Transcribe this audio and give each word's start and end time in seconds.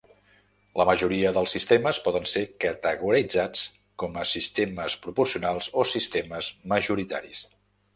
La 0.79 0.85
majoria 0.89 1.33
dels 1.35 1.53
sistemes 1.57 1.99
poden 2.07 2.25
ser 2.33 2.43
categoritzats 2.67 3.63
com 4.05 4.21
a 4.23 4.27
sistemes 4.33 4.99
proporcionals 5.09 5.73
o 5.85 5.89
sistemes 5.95 6.55
majoritaris. 6.77 7.49